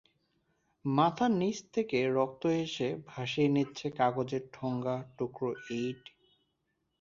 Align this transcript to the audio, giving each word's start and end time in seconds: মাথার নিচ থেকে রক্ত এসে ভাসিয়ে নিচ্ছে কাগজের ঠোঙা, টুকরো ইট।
মাথার 0.85 1.31
নিচ 1.31 1.57
থেকে 1.73 1.97
রক্ত 2.17 2.43
এসে 2.63 2.87
ভাসিয়ে 3.07 3.49
নিচ্ছে 3.49 3.87
কাগজের 3.97 4.43
ঠোঙা, 4.53 4.95
টুকরো 5.17 5.49
ইট। 5.79 6.01